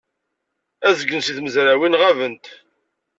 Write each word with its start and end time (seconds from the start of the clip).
Azgen 0.87 1.21
seg 1.23 1.35
tmezrawin 1.37 1.97
ɣabent. 2.01 2.45